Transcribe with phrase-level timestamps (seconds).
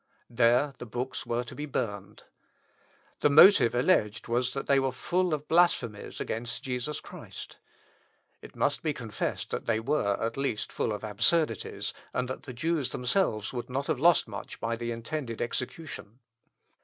[0.31, 2.23] There the books were to be burned.
[3.19, 7.57] The motive alleged was, that they were full of blasphemies against Jesus Christ.
[8.41, 12.53] It must be confessed that they were, at least, full of absurdities, and that the
[12.53, 16.17] Jews themselves would not have lost much by the intended execution.